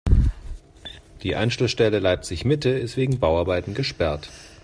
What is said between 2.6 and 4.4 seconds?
ist wegen Bauarbeiten gesperrt.